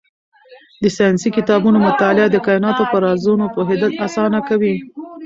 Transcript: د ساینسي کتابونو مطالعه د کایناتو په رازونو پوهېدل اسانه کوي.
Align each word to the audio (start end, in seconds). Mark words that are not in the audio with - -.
د 0.81 0.83
ساینسي 0.97 1.29
کتابونو 1.37 1.77
مطالعه 1.87 2.27
د 2.31 2.37
کایناتو 2.45 2.83
په 2.91 2.97
رازونو 3.05 3.45
پوهېدل 3.55 3.91
اسانه 4.05 4.39
کوي. 4.49 4.75